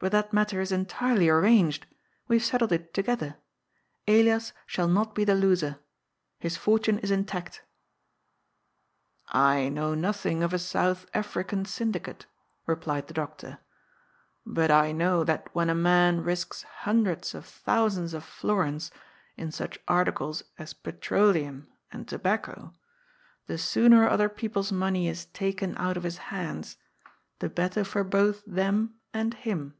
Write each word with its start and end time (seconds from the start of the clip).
But 0.00 0.12
that 0.12 0.32
matter 0.32 0.60
is 0.60 0.70
entirely 0.70 1.28
arranged. 1.28 1.84
We 2.28 2.36
have 2.36 2.44
settled 2.44 2.70
it 2.70 2.94
together. 2.94 3.36
Elias 4.06 4.52
shall 4.64 4.86
not 4.86 5.12
be 5.12 5.24
the 5.24 5.34
loser. 5.34 5.80
His 6.38 6.56
fortune 6.56 7.00
is 7.00 7.10
intact."" 7.10 7.64
I 9.52 9.68
know 9.68 9.96
nothing 9.96 10.44
of 10.44 10.52
a 10.54 10.58
South 10.60 11.06
African 11.12 11.64
Syndicate," 11.64 12.26
replied 12.64 13.08
the 13.08 13.12
doctor," 13.12 13.58
but 14.56 14.70
I 14.70 14.92
know 14.92 15.24
that 15.24 15.52
when 15.52 15.68
a 15.68 15.74
man 15.74 16.22
risks 16.22 16.62
hundreds 16.62 17.34
of 17.34 17.44
thousands 17.44 18.14
of 18.14 18.22
florins 18.22 18.92
in 19.36 19.50
such 19.50 19.80
articles 19.88 20.44
as 20.58 20.74
petroleum 20.74 21.72
and 21.90 22.06
tobacco, 22.06 22.72
the 23.48 23.58
sooner 23.58 24.08
other 24.08 24.28
people's 24.28 24.70
money 24.70 25.08
is 25.08 25.24
taken 25.24 25.76
out 25.76 25.96
of 25.96 26.04
his 26.04 26.18
hands, 26.30 26.76
the 27.40 27.48
better 27.50 27.82
for 27.82 28.04
both 28.04 28.44
them 28.46 29.00
and 29.12 29.34
him." 29.34 29.74